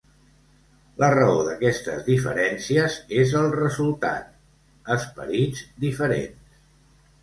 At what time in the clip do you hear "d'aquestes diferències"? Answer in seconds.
1.49-2.97